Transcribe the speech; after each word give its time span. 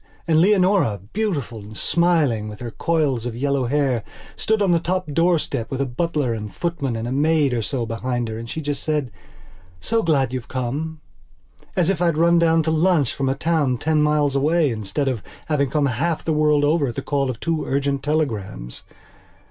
And 0.27 0.41
Leonora, 0.41 0.99
beautiful 1.13 1.59
and 1.59 1.77
smiling, 1.77 2.47
with 2.49 2.59
her 2.59 2.71
coils 2.71 3.27
of 3.27 3.35
yellow 3.35 3.65
hair, 3.65 4.03
stood 4.35 4.59
on 4.59 4.71
the 4.71 4.79
top 4.79 5.05
doorstep, 5.13 5.69
with 5.69 5.79
a 5.79 5.85
butler 5.85 6.33
and 6.33 6.51
footman 6.51 6.95
and 6.95 7.07
a 7.07 7.11
maid 7.11 7.53
or 7.53 7.61
so 7.61 7.85
behind 7.85 8.27
her. 8.27 8.39
And 8.39 8.49
she 8.49 8.61
just 8.61 8.81
said: 8.81 9.11
"So 9.79 10.01
glad 10.01 10.33
you've 10.33 10.47
come," 10.47 11.01
as 11.75 11.91
if 11.91 12.01
I'd 12.01 12.17
run 12.17 12.39
down 12.39 12.63
to 12.63 12.71
lunch 12.71 13.13
from 13.13 13.29
a 13.29 13.35
town 13.35 13.77
ten 13.77 14.01
miles 14.01 14.35
away, 14.35 14.71
instead 14.71 15.07
of 15.07 15.21
having 15.45 15.69
come 15.69 15.85
half 15.85 16.25
the 16.25 16.33
world 16.33 16.63
over 16.63 16.87
at 16.87 16.95
the 16.95 17.03
call 17.03 17.29
of 17.29 17.39
two 17.39 17.63
urgent 17.65 18.01
telegrams. 18.01 18.81